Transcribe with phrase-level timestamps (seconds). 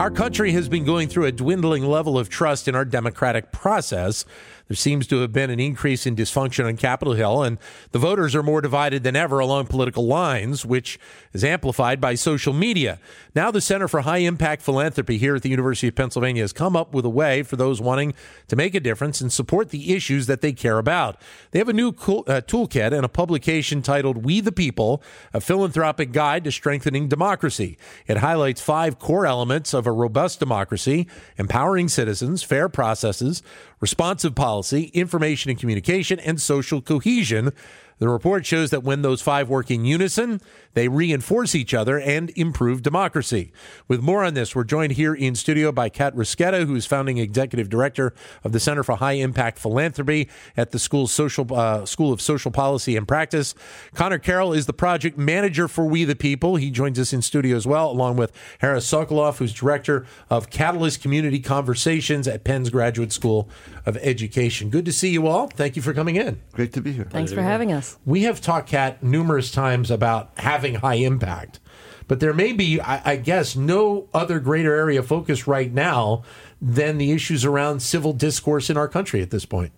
[0.00, 4.24] Our country has been going through a dwindling level of trust in our democratic process.
[4.66, 7.58] There seems to have been an increase in dysfunction on Capitol Hill, and
[7.90, 10.96] the voters are more divided than ever along political lines, which
[11.32, 13.00] is amplified by social media.
[13.34, 16.76] Now, the Center for High Impact Philanthropy here at the University of Pennsylvania has come
[16.76, 18.14] up with a way for those wanting
[18.46, 21.20] to make a difference and support the issues that they care about.
[21.50, 25.02] They have a new cool, uh, toolkit and a publication titled We the People,
[25.34, 27.76] a philanthropic guide to strengthening democracy.
[28.06, 33.42] It highlights five core elements of a robust democracy empowering citizens, fair processes,
[33.80, 37.52] responsive policy, information and communication, and social cohesion.
[38.00, 40.40] The report shows that when those five work in unison,
[40.72, 43.52] they reinforce each other and improve democracy.
[43.88, 47.18] With more on this, we're joined here in studio by Kat Rosqueta, who is founding
[47.18, 52.10] executive director of the Center for High Impact Philanthropy at the school's social uh, School
[52.10, 53.54] of Social Policy and Practice.
[53.94, 56.56] Connor Carroll is the project manager for We the People.
[56.56, 61.02] He joins us in studio as well, along with Harris Sokoloff, who's director of Catalyst
[61.02, 63.50] Community Conversations at Penn's Graduate School
[63.84, 64.70] of Education.
[64.70, 65.48] Good to see you all.
[65.48, 66.40] Thank you for coming in.
[66.52, 67.04] Great to be here.
[67.04, 67.89] Thanks for having us.
[68.04, 71.60] We have talked, Kat, numerous times about having high impact,
[72.08, 76.22] but there may be, I, I guess, no other greater area of focus right now
[76.60, 79.72] than the issues around civil discourse in our country at this point.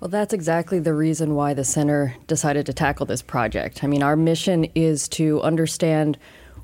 [0.00, 3.82] Well, that's exactly the reason why the center decided to tackle this project.
[3.82, 6.18] I mean, our mission is to understand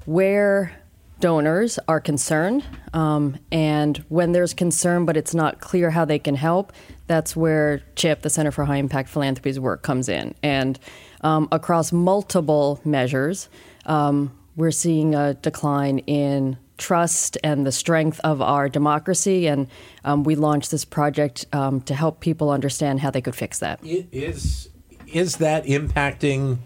[0.04, 0.76] where
[1.20, 6.34] donors are concerned, um, and when there's concern but it's not clear how they can
[6.34, 6.72] help,
[7.10, 10.32] that's where CHIP, the Center for High Impact Philanthropy's work, comes in.
[10.44, 10.78] And
[11.22, 13.48] um, across multiple measures,
[13.84, 19.48] um, we're seeing a decline in trust and the strength of our democracy.
[19.48, 19.66] And
[20.04, 23.80] um, we launched this project um, to help people understand how they could fix that.
[23.82, 24.68] Is
[25.12, 26.58] is that impacting?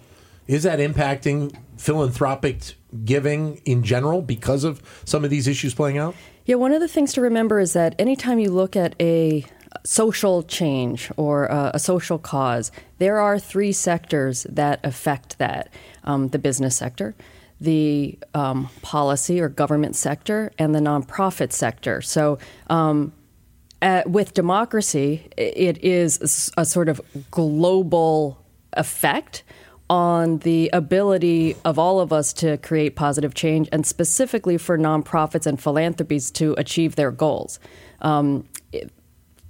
[0.47, 6.15] Is that impacting philanthropic giving in general because of some of these issues playing out?
[6.45, 9.47] Yeah, one of the things to remember is that anytime you look at a
[9.85, 15.69] social change or a, a social cause, there are three sectors that affect that
[16.05, 17.15] um, the business sector,
[17.61, 22.01] the um, policy or government sector, and the nonprofit sector.
[22.03, 23.13] So, um,
[23.83, 28.39] at, with democracy, it is a sort of global
[28.73, 29.43] effect
[29.91, 35.47] on the ability of all of us to create positive change, and specifically for nonprofits
[35.47, 37.61] and philanthropies to achieve their goals.
[38.01, 38.49] Um,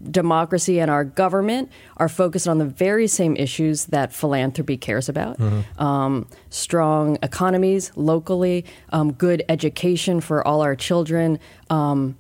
[0.03, 5.39] democracy and our government are focused on the very same issues that philanthropy cares about
[5.39, 5.83] mm-hmm.
[5.83, 11.39] um, strong economies locally, um, good education for all our children,
[11.71, 12.17] um,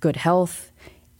[0.00, 0.72] good health,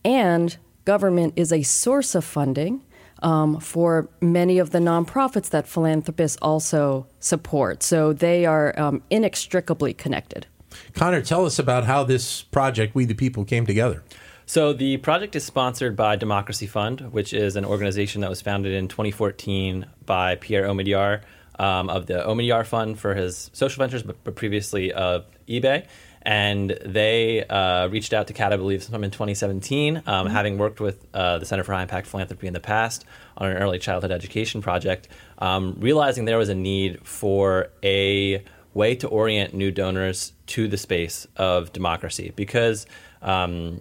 [0.05, 2.83] and government is a source of funding.
[3.23, 7.83] Um, for many of the nonprofits that philanthropists also support.
[7.83, 10.47] So they are um, inextricably connected.
[10.95, 14.03] Connor, tell us about how this project, We the People, came together.
[14.51, 18.73] So the project is sponsored by Democracy Fund, which is an organization that was founded
[18.73, 21.21] in 2014 by Pierre Omidyar
[21.61, 25.87] um, of the Omidyar Fund for his social ventures, but, but previously of eBay.
[26.23, 30.35] And they uh, reached out to Kat, I believe, sometime in 2017, um, mm-hmm.
[30.35, 33.05] having worked with uh, the Center for High Impact Philanthropy in the past
[33.37, 35.07] on an early childhood education project,
[35.39, 38.43] um, realizing there was a need for a
[38.75, 42.87] way to orient new donors to the space of democracy because
[43.23, 43.81] um,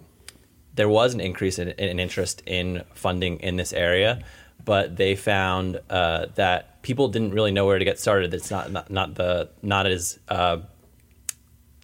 [0.74, 4.22] there was an increase in, in, interest in funding in this area,
[4.64, 8.32] but they found uh, that people didn't really know where to get started.
[8.34, 10.58] It's not not, not the not as uh,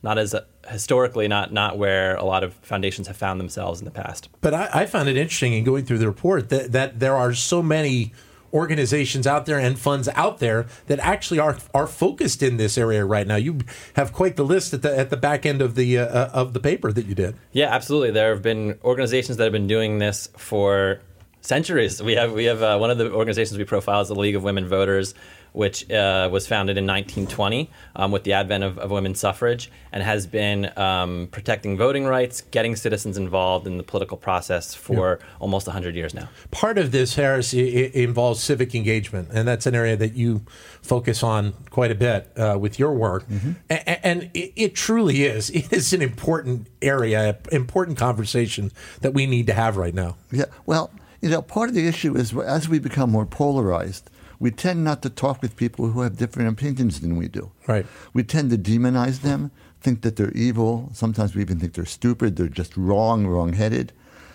[0.02, 3.84] not as uh, historically not not where a lot of foundations have found themselves in
[3.84, 4.28] the past.
[4.40, 7.34] But I, I found it interesting in going through the report that that there are
[7.34, 8.12] so many
[8.52, 13.04] organizations out there and funds out there that actually are are focused in this area
[13.04, 13.36] right now.
[13.36, 13.58] You
[13.94, 16.60] have quite the list at the at the back end of the uh, of the
[16.60, 17.36] paper that you did.
[17.52, 18.10] Yeah, absolutely.
[18.10, 21.00] There have been organizations that have been doing this for
[21.46, 22.02] centuries.
[22.02, 24.42] We have we have uh, one of the organizations we profile is the League of
[24.42, 25.14] Women Voters,
[25.52, 30.02] which uh, was founded in 1920 um, with the advent of, of, women's suffrage and
[30.02, 35.26] has been um, protecting voting rights, getting citizens involved in the political process for yeah.
[35.40, 36.28] almost 100 years now.
[36.50, 40.42] Part of this, Harris, involves civic engagement, and that's an area that you
[40.82, 43.26] focus on quite a bit uh, with your work.
[43.26, 43.52] Mm-hmm.
[43.70, 45.50] And, and it, it, truly is.
[45.56, 50.16] It is an important area, important conversation that we need to have right now.
[50.30, 50.44] Yeah.
[50.66, 50.90] Well,
[51.20, 55.02] you know, part of the issue is as we become more polarized, we tend not
[55.02, 57.50] to talk with people who have different opinions than we do.
[57.66, 57.86] Right.
[58.12, 60.90] We tend to demonize them, think that they're evil.
[60.92, 63.92] Sometimes we even think they're stupid, they're just wrong, wrong headed.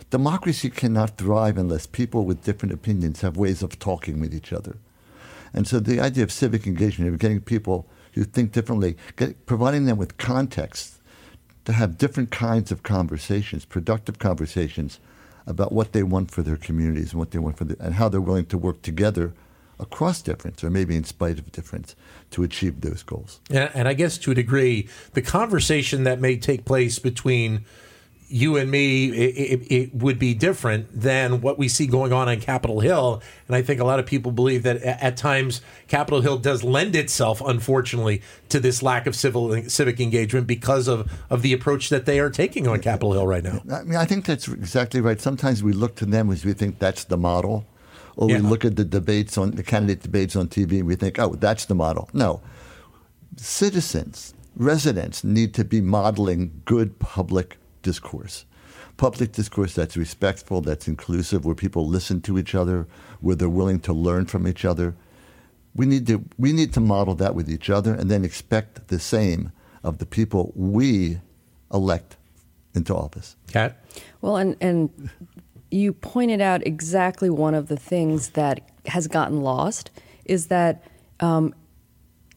[0.10, 4.75] democracy cannot thrive unless people with different opinions have ways of talking with each other.
[5.54, 9.86] And so the idea of civic engagement, of getting people who think differently, get, providing
[9.86, 11.00] them with context
[11.66, 15.00] to have different kinds of conversations, productive conversations
[15.48, 18.08] about what they want for their communities and what they want for the, and how
[18.10, 19.34] they're willing to work together
[19.80, 21.96] across difference or maybe in spite of difference
[22.30, 23.42] to achieve those goals.
[23.50, 27.66] And, and I guess to a degree, the conversation that may take place between
[28.31, 32.30] you and me, it, it, it, would be different than what we see going on
[32.30, 33.22] on Capitol Hill.
[33.48, 36.95] And I think a lot of people believe that at times Capitol Hill does lend
[36.95, 42.06] itself, unfortunately, to this lack of civil civic engagement because of, of the approach that
[42.06, 43.62] they are taking on Capitol Hill right now.
[43.72, 45.19] I mean, I think that's exactly right.
[45.19, 47.66] Sometimes we look to them as we think that's the model,
[48.16, 48.38] or yeah.
[48.38, 51.36] we look at the debates on the candidate debates on TV and we think, oh,
[51.36, 52.10] that's the model.
[52.13, 52.42] No,
[53.36, 58.45] citizens, residents need to be modeling good public discourse.
[58.98, 62.88] Public discourse that's respectful, that's inclusive, where people listen to each other,
[63.19, 64.95] where they're willing to learn from each other.
[65.74, 69.00] We need to we need to model that with each other and then expect the
[69.00, 69.51] same
[69.83, 71.19] of the people we
[71.74, 72.18] elect
[72.75, 73.36] into office.
[73.48, 73.83] Kat?
[74.22, 75.10] Well, and and
[75.72, 79.89] you pointed out exactly one of the things that has gotten lost
[80.25, 80.83] is that
[81.22, 81.56] um,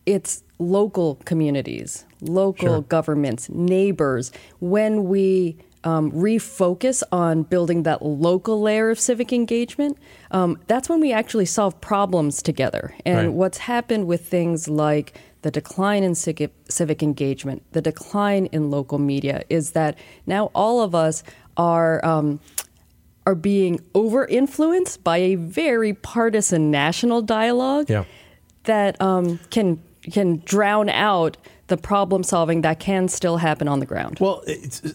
[0.07, 2.83] it's local communities, local sure.
[2.83, 4.33] governments, neighbors.
[4.61, 9.99] When we um, refocus on building that local layer of civic engagement,
[10.31, 12.95] um, that's when we actually solve problems together.
[13.05, 13.33] And right.
[13.33, 18.99] what's happened with things like the decline in civic, civic engagement, the decline in local
[18.99, 21.23] media, is that now all of us
[21.57, 22.05] are.
[22.05, 22.41] Um,
[23.27, 28.05] are being over influenced by a very partisan national dialogue yeah.
[28.65, 31.39] that um, can can drown out
[31.69, 34.19] the problem solving that can still happen on the ground.
[34.21, 34.45] Well,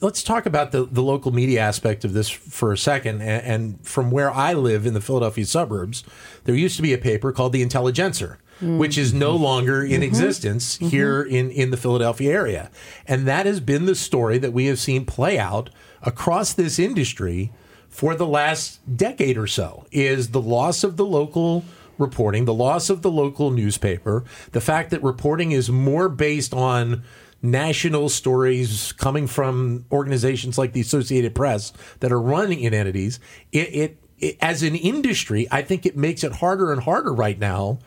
[0.02, 3.22] let's talk about the, the local media aspect of this for a second.
[3.22, 6.04] And, and, from where I live in the Philadelphia suburbs,
[6.44, 8.40] there used to be a paper called the Intelligencer.
[8.62, 8.78] Mm.
[8.78, 10.04] Which is no longer in mm-hmm.
[10.04, 10.90] existence mm-hmm.
[10.90, 12.70] here in, in the Philadelphia area.
[13.08, 15.70] And that has been the story that we have seen play out
[16.02, 17.54] across this industry
[17.88, 21.64] for the last decade or so is the loss of the local
[22.00, 27.04] reporting, the loss of the local newspaper, the fact that reporting is more based on
[27.42, 33.20] national stories coming from organizations like the Associated Press that are running in entities,
[33.52, 37.40] it, it, it, as an industry, I think it makes it harder and harder right
[37.40, 37.80] now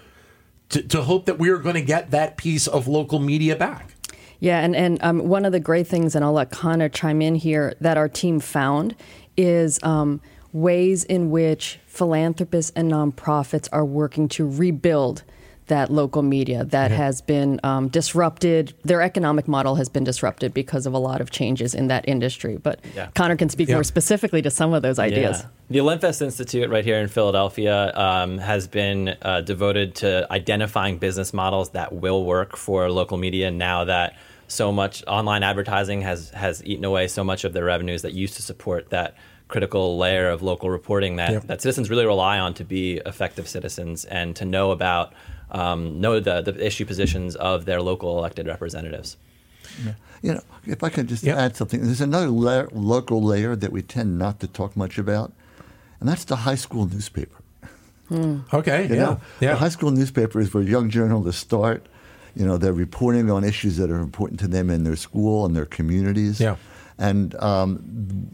[0.71, 3.95] to, to hope that we are going to get that piece of local media back.
[4.41, 7.37] Yeah, and, and um, one of the great things, and I'll let Connor chime in
[7.37, 8.97] here, that our team found
[9.37, 10.21] is um,
[10.53, 15.23] ways in which philanthropists and nonprofits are working to rebuild
[15.67, 16.97] that local media that yeah.
[16.97, 18.73] has been um, disrupted.
[18.83, 22.57] Their economic model has been disrupted because of a lot of changes in that industry.
[22.57, 23.11] But yeah.
[23.15, 23.75] Connor can speak yeah.
[23.75, 25.45] more specifically to some of those ideas.
[25.69, 31.35] The Olympus Institute, right here in Philadelphia, um, has been uh, devoted to identifying business
[31.35, 34.17] models that will work for local media now that
[34.49, 38.35] so much online advertising has has eaten away so much of the revenues that used
[38.35, 39.15] to support that
[39.53, 41.43] critical layer of local reporting that, yep.
[41.47, 45.13] that citizens really rely on to be effective citizens and to know about
[45.51, 49.19] um, know the, the issue positions of their local elected representatives.
[49.85, 49.93] Yeah.
[50.23, 51.37] You know, if I could just yep.
[51.37, 55.33] add something, there's another layer, local layer that we tend not to talk much about,
[56.01, 57.39] and that's the high school newspaper.
[58.09, 58.41] Hmm.
[58.53, 59.53] Okay, you yeah, know, yeah.
[59.53, 61.87] The high school newspaper is where young journalists start.
[62.35, 65.55] You know, they're reporting on issues that are important to them in their school and
[65.55, 66.41] their communities.
[66.41, 66.57] Yeah.
[66.99, 68.31] And um,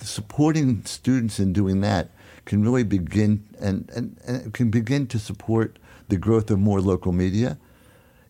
[0.00, 2.10] supporting students in doing that
[2.44, 7.12] can really begin and, and, and can begin to support the growth of more local
[7.12, 7.58] media.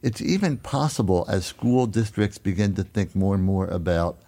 [0.02, 4.18] It's even possible as school districts begin to think more and more about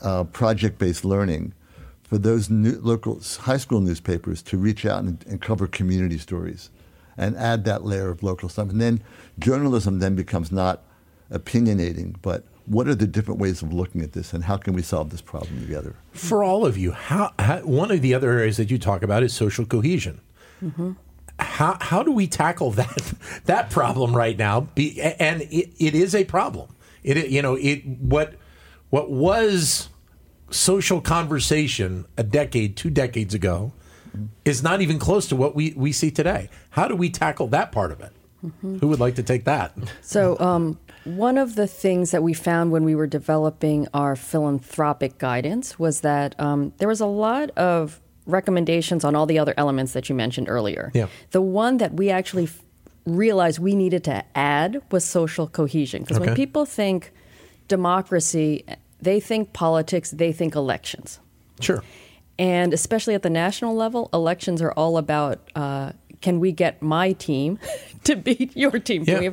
[0.00, 1.54] uh, project-based learning
[2.02, 6.68] for those new, local high school newspapers to reach out and, and, cover community stories
[7.16, 8.68] and add that layer of local stuff.
[8.68, 9.02] And then
[9.38, 10.82] journalism then becomes not
[11.30, 14.82] opinionating, but what are the different ways of looking at this and how can we
[14.82, 15.94] solve this problem together?
[16.12, 19.22] For all of you, how, how one of the other areas that you talk about
[19.22, 20.20] is social cohesion.
[20.62, 20.92] Mm-hmm.
[21.38, 23.14] How, how do we tackle that
[23.46, 24.60] that problem right now?
[24.60, 26.68] Be, and it, it is a problem.
[27.02, 28.34] It you know it what
[28.90, 29.88] what was
[30.50, 33.72] social conversation a decade, two decades ago,
[34.08, 34.26] mm-hmm.
[34.44, 36.48] is not even close to what we, we see today.
[36.70, 38.12] How do we tackle that part of it?
[38.44, 38.78] Mm-hmm.
[38.78, 39.72] Who would like to take that?
[40.00, 45.18] So, um, one of the things that we found when we were developing our philanthropic
[45.18, 49.92] guidance was that um, there was a lot of recommendations on all the other elements
[49.92, 50.90] that you mentioned earlier.
[50.94, 51.08] Yeah.
[51.32, 52.62] The one that we actually f-
[53.04, 56.02] realized we needed to add was social cohesion.
[56.02, 56.26] Because okay.
[56.26, 57.12] when people think
[57.68, 58.64] democracy,
[59.00, 61.18] they think politics, they think elections.
[61.60, 61.82] Sure.
[62.38, 65.92] And especially at the national level, elections are all about uh,
[66.22, 67.58] can we get my team
[68.04, 69.04] to beat your team?
[69.06, 69.30] Yeah.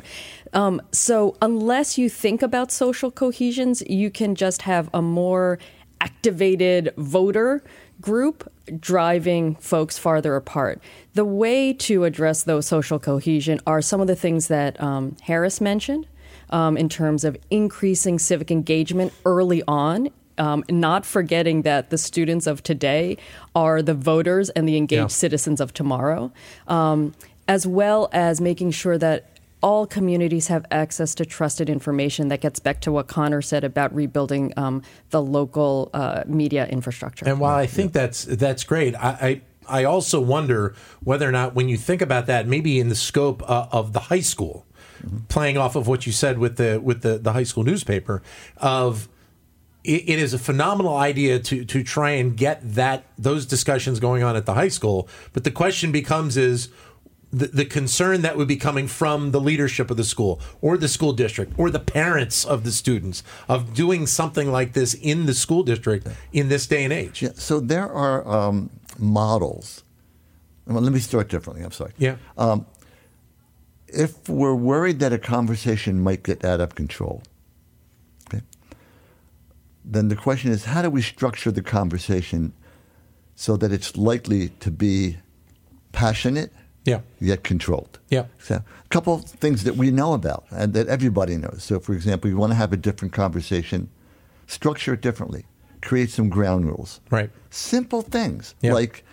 [0.54, 5.60] Um, so unless you think about social cohesions, you can just have a more
[6.02, 7.64] activated voter
[8.02, 10.82] group driving folks farther apart.
[11.14, 15.60] The way to address those social cohesion are some of the things that um, Harris
[15.60, 16.08] mentioned
[16.50, 20.10] um, in terms of increasing civic engagement early on.
[20.40, 23.18] Um, not forgetting that the students of today
[23.54, 25.08] are the voters and the engaged Yeah.
[25.08, 26.32] citizens of tomorrow,
[26.68, 27.14] um,
[27.48, 29.26] as well as making sure that
[29.62, 33.94] all communities have access to trusted information that gets back to what Connor said about
[33.94, 37.28] rebuilding um, the local uh, media infrastructure.
[37.28, 41.54] And while I think that's that's great, I, I I also wonder whether or not
[41.54, 44.66] when you think about that, maybe in the scope uh, of the high school,
[45.28, 48.22] playing off of what you said with the with the, the high school newspaper,
[48.58, 49.10] of
[49.84, 54.24] it, it is a phenomenal idea to to try and get that those discussions going
[54.24, 55.08] on at the high school.
[55.34, 56.70] But the question becomes is
[57.32, 60.88] the, the concern that would be coming from the leadership of the school or the
[60.88, 65.34] school district or the parents of the students of doing something like this in the
[65.34, 67.22] school district in this day and age.
[67.22, 69.84] Yeah, so there are um, models.
[70.66, 71.64] Well, let me start differently.
[71.64, 71.94] I'm sorry.
[71.98, 72.18] Yeah.
[73.88, 77.24] If we're worried that a conversation might get out of control,
[79.92, 82.54] then the question is how do we structure the conversation
[83.36, 85.18] so that it's likely to be
[85.92, 86.52] passionate
[86.86, 87.02] Yeah.
[87.20, 88.00] yet controlled?
[88.10, 88.26] Yeah.
[88.40, 91.64] So, a couple of things that we know about and that everybody knows.
[91.64, 93.90] So, for example, you want to have a different conversation,
[94.48, 95.46] structure it differently,
[95.82, 97.00] create some ground rules.
[97.10, 97.30] Right.
[97.50, 98.74] Simple things Yeah.
[98.74, 99.04] like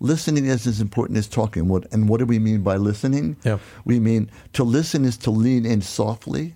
[0.00, 1.68] listening is as important as talking.
[1.68, 3.36] What and what do we mean by listening?
[3.44, 3.58] Yeah.
[3.84, 6.54] We mean to listen is to lean in softly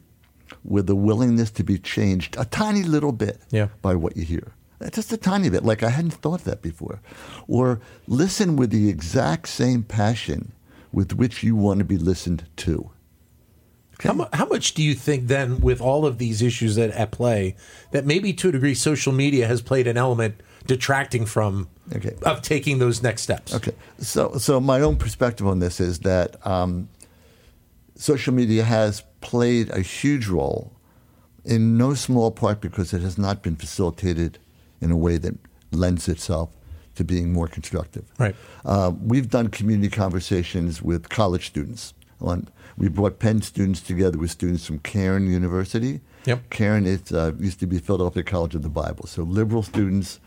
[0.64, 3.68] with a willingness to be changed a tiny little bit Yeah.
[3.82, 4.52] by what you hear.
[4.92, 7.00] Just a tiny bit, like I hadn't thought that before.
[7.48, 10.52] Or listen with the exact same passion
[10.92, 12.90] with which you want to be listened to.
[14.00, 17.10] How, mu- how much do you think then, with all of these issues at, at
[17.10, 17.56] play,
[17.90, 20.36] that maybe to a degree social media has played an element
[20.66, 22.14] detracting from Okay.
[22.22, 23.52] of taking those next steps?
[23.52, 26.88] Okay, so so my own perspective on this is that um,
[27.98, 30.72] social media has played a huge role,
[31.44, 34.38] in no small part because it has not been facilitated
[34.80, 35.34] in a way that
[35.72, 36.50] lends itself
[36.94, 38.04] to being more constructive.
[38.18, 38.34] Right.
[38.64, 41.94] Uh, we've done community conversations with college students.
[42.20, 46.00] On, we brought Penn students together with students from Cairn University.
[46.26, 46.50] Yep.
[46.50, 49.06] Cairn is, uh, used to be Philadelphia College of the Bible.
[49.06, 50.20] So liberal students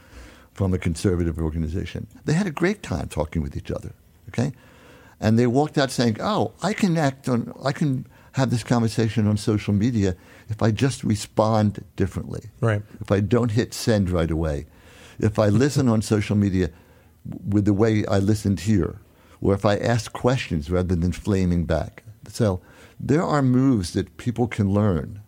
[0.54, 2.08] from a conservative organization.
[2.26, 3.94] They had a great time talking with each other.
[4.30, 4.54] Okay,
[5.22, 9.28] and they walked out saying, "Oh, I can act on, I can have this conversation
[9.28, 10.16] on social media
[10.50, 12.50] if I just respond differently.
[12.60, 12.82] Right.
[13.00, 14.66] If I don't hit send right away,
[15.20, 16.70] if I listen on social media
[17.48, 19.00] with the way I listened here,
[19.42, 22.04] or if I ask questions rather than flaming back.
[22.30, 22.62] So
[23.00, 25.22] there are moves that people can learn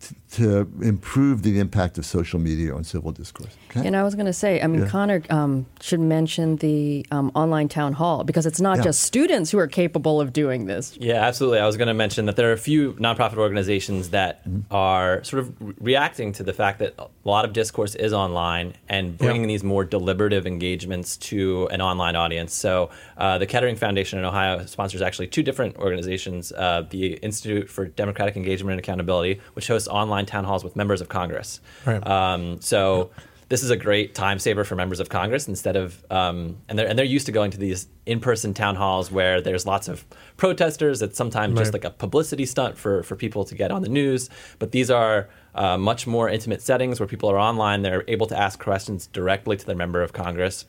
[0.00, 3.54] t- to improve the impact of social media on civil discourse.
[3.70, 3.86] Okay?
[3.86, 4.88] And I was going to say, I mean, Yeah.
[4.88, 8.84] Connor um, should mention the um, online town hall because it's not Yeah.
[8.84, 10.96] just students who are capable of doing this.
[10.98, 11.58] Yeah, absolutely.
[11.60, 15.40] I was going to mention that there are a few nonprofit organizations that are sort
[15.42, 19.42] of re- reacting to the fact that a lot of discourse is online and bringing
[19.42, 19.48] Yeah.
[19.48, 22.54] these more deliberative engagements to an online audience.
[22.54, 27.68] So, uh, the Kettering Foundation in Ohio sponsors actually two different organizations uh, the Institute
[27.68, 31.60] for Democratic Engagement and Accountability, which hosts online town halls with members of Congress.
[31.84, 32.04] Right.
[32.06, 33.10] Um, so,
[33.52, 36.88] this is a great time saver for members of Congress instead of um, and they're
[36.88, 40.06] and they're used to going to these in-person town halls where there's lots of
[40.38, 41.02] protesters.
[41.02, 44.30] It's sometimes just like a publicity stunt for for people to get on the news.
[44.58, 47.82] But these are uh, much more intimate settings where people are online.
[47.82, 50.64] They're able to ask questions directly to their member of Congress.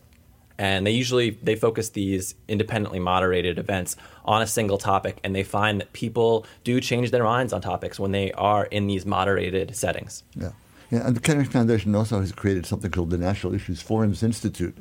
[0.58, 3.96] And they usually they focus these independently moderated events
[4.26, 8.00] on a single topic, and they find that people do change their minds on topics
[8.00, 10.24] when they are in these moderated settings.
[10.36, 10.52] Yeah.
[10.92, 14.76] Yeah, and the Kennedy Foundation also has created something called the National Issues Forums Institute,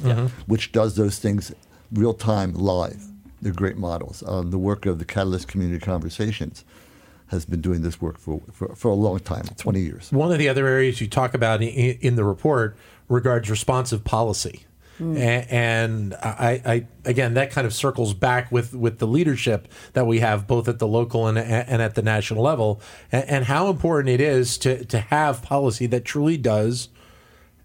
[0.46, 1.54] which does those things
[1.90, 3.02] real time, live.
[3.40, 4.22] They're great models.
[4.26, 6.66] Um, the work of the Catalyst Community Conversations
[7.28, 10.12] has been doing this work for, for, for a long time 20 years.
[10.12, 11.68] One of the other areas you talk about in,
[12.00, 12.76] in the report
[13.08, 14.64] regards responsive policy.
[15.00, 20.06] A- And I, I, again, that kind of circles back with, with the leadership that
[20.06, 22.80] we have both at the local and, and at the national level,
[23.10, 26.88] and, and how important it is to, to have policy that truly does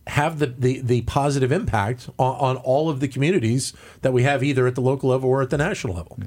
[0.07, 4.41] have the, the, the positive impact on, on all of the communities that we have
[4.43, 6.17] either at the local level or at the national level.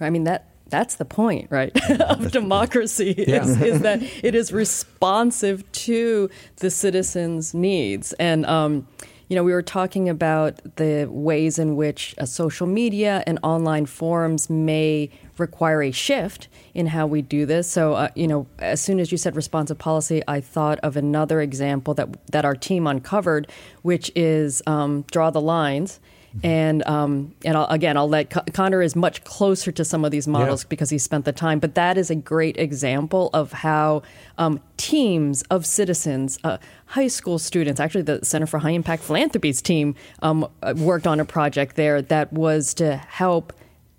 [0.00, 1.70] I mean that that's the point, right,
[2.00, 3.42] of democracy Yeah.
[3.44, 8.12] is, is that it is responsive to the citizens' needs.
[8.14, 8.86] And um,
[9.28, 13.86] you know, we were talking about the ways in which uh, social media and online
[13.86, 17.70] forums may require a shift in how we do this.
[17.70, 21.40] So, uh, you know, as soon as you said responsive policy, I thought of another
[21.40, 23.50] example that that our team uncovered,
[23.82, 26.00] which is um, draw the lines.
[26.42, 30.26] And um, and I'll, again, I'll let Connor is much closer to some of these
[30.26, 30.68] models Yeah.
[30.68, 31.60] because he spent the time.
[31.60, 34.02] But that is a great example of how
[34.36, 39.62] um, teams of citizens, uh, high school students, actually the Center for High Impact Philanthropies
[39.62, 43.52] team um, uh, worked on a project there that was to help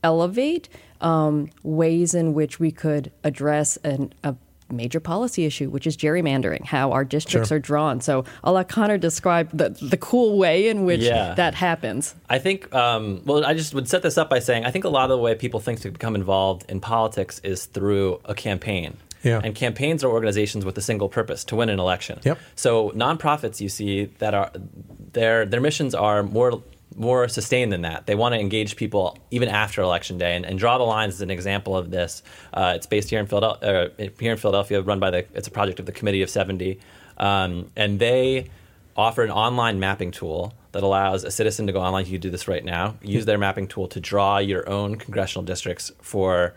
[0.04, 0.68] elevate
[1.02, 4.36] um, ways in which we could address an, a
[4.74, 7.58] major policy issue, which is gerrymandering, how our districts Sure.
[7.58, 8.02] are drawn.
[8.02, 11.34] So I'll let Connor describe the, the cool way in which Yeah.
[11.36, 12.16] that happens.
[12.30, 14.90] I think, um, well, I just would set this up by saying I think a
[14.90, 18.98] lot of the way people think to become involved in politics is through a campaign.
[19.24, 19.42] Yeah.
[19.44, 22.20] And campaigns are organizations with a single purpose to win an election.
[22.24, 22.38] Yep.
[22.56, 24.52] So nonprofits you see that are
[25.14, 26.62] their their missions are more
[26.96, 28.06] more sustained than that.
[28.06, 31.22] They want to engage people even after election day, and, and draw the lines is
[31.22, 32.24] an example of this.
[32.54, 35.26] Uh, it's based here in Philadelphia, uh, here in Philadelphia, run by the.
[35.34, 36.80] It's a project of the Committee of Seventy,
[37.18, 38.50] um, and they
[38.96, 42.06] offer an online mapping tool that allows a citizen to go online.
[42.06, 42.96] You can do this right now.
[43.02, 46.54] Use their mapping tool to draw your own congressional districts for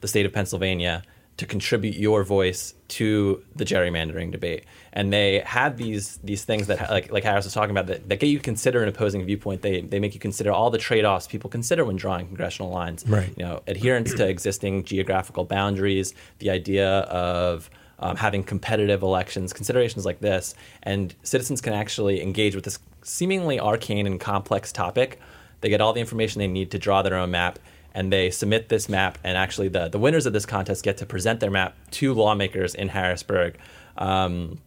[0.00, 1.02] the state of Pennsylvania
[1.38, 4.64] to contribute your voice to the gerrymandering debate.
[4.92, 8.20] And they have these these things that, like, like Harris was talking about, that, that
[8.20, 9.62] get you to consider an opposing viewpoint.
[9.62, 13.04] They, they make you consider all the trade offs people consider when drawing congressional lines.
[13.08, 13.32] Right.
[13.36, 20.04] You know, adherence to existing geographical boundaries, the idea of um, having competitive elections, considerations
[20.04, 25.18] like this, and citizens can actually engage with this seemingly arcane and complex topic.
[25.62, 27.58] They get all the information they need to draw their own map,
[27.94, 29.18] and they submit this map.
[29.24, 32.74] And actually, the, the winners of this contest get to present their map to lawmakers
[32.74, 33.58] in Harrisburg.
[33.98, 34.58] Um,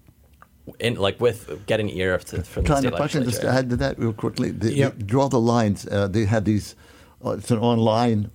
[0.80, 3.50] in like with get an ear to, from the Con, state if I just legislature.
[3.50, 4.98] add to that real quickly, the, Yep.
[4.98, 5.86] the draw the lines.
[5.88, 6.76] Uh, they have these.
[7.24, 8.32] Uh, it's an online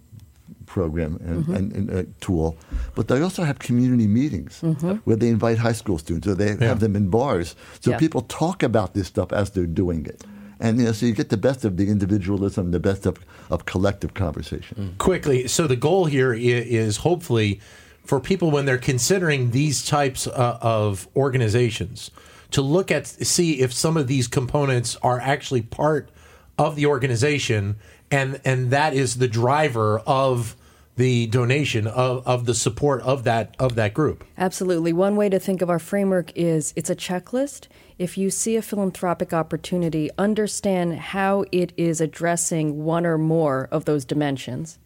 [0.66, 2.57] program and, and, and uh, tool,
[2.94, 4.61] but they also have community meetings
[5.05, 6.68] where they invite high school students, or they Yeah.
[6.68, 7.98] have them in bars, so Yeah.
[7.98, 10.22] people talk about this stuff as they're doing it,
[10.61, 13.18] and you know, so you get the best of the individualism, the best of,
[13.51, 14.94] of collective conversation.
[14.99, 15.49] quickly.
[15.49, 17.61] So the goal here is hopefully
[18.05, 22.11] for people when they're considering these types uh, of organizations
[22.51, 26.11] to look at see if some of these components are actually part
[26.59, 27.77] of the organization
[28.11, 30.57] and and that is the driver of
[30.96, 34.24] the donation of, of the support of that of that group.
[34.37, 34.92] Absolutely.
[34.92, 37.68] One way to think of our framework is it's a checklist.
[37.98, 43.85] If you see a philanthropic opportunity, understand how it is addressing one or more of
[43.85, 44.79] those dimensions.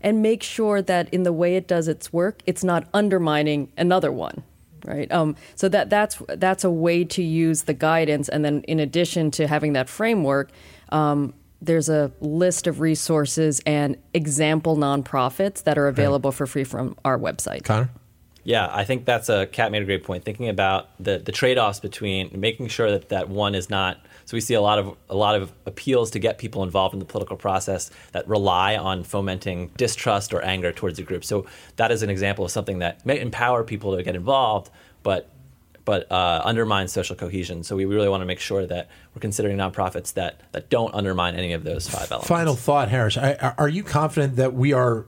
[0.00, 4.12] And make sure that in the way it does its work, it's not undermining another
[4.12, 4.42] one.
[4.84, 5.10] Right.
[5.10, 9.30] Um, so that that's that's a way to use the guidance, and then in addition
[9.30, 10.50] to having that framework,
[10.90, 11.32] um,
[11.64, 17.18] there's a list of resources and example nonprofits that are available for free from our
[17.18, 17.64] website.
[17.64, 17.90] Connor?
[18.46, 20.22] Yeah, I think that's a Kat made a great point.
[20.24, 24.04] Thinking about the the trade offs between making sure that that one is not.
[24.26, 26.98] So we see a lot of a lot of appeals to get people involved in
[26.98, 31.24] the political process that rely on fomenting distrust or anger towards a group.
[31.24, 31.46] So
[31.76, 34.70] that is an example of something that may empower people to get involved,
[35.02, 35.30] but
[35.84, 37.62] but uh, undermines social cohesion.
[37.62, 41.34] So we really want to make sure that we're considering nonprofits that that don't undermine
[41.34, 42.28] any of those five elements.
[42.28, 43.16] Final thought, Harris.
[43.16, 45.06] I- Are you confident that we are